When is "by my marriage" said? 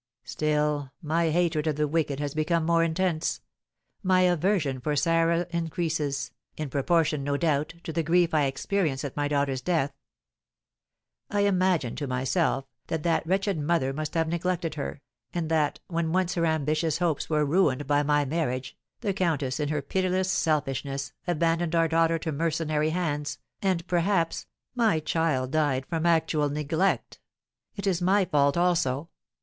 17.85-18.75